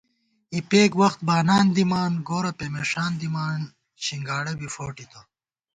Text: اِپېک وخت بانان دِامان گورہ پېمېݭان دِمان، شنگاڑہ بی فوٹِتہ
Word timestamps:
اِپېک 0.55 0.91
وخت 1.01 1.19
بانان 1.29 1.65
دِامان 1.75 2.13
گورہ 2.27 2.51
پېمېݭان 2.57 3.11
دِمان، 3.21 3.59
شنگاڑہ 4.05 4.53
بی 4.59 4.67
فوٹِتہ 4.73 5.21